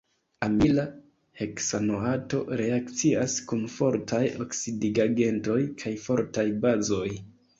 [0.45, 0.83] Amila
[1.41, 7.07] heksanoato reakcias kun fortaj oksidigagentoj kaj fortaj bazoj.